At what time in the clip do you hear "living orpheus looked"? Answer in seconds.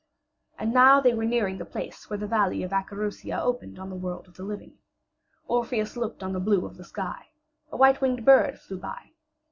4.43-6.23